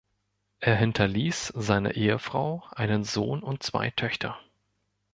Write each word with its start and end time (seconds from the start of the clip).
Er 0.61 0.75
hinterließ 0.77 1.53
seine 1.55 1.93
Ehefrau, 1.93 2.63
einen 2.71 3.03
Sohn 3.03 3.43
und 3.43 3.61
zwei 3.61 3.91
Töchter. 3.91 4.39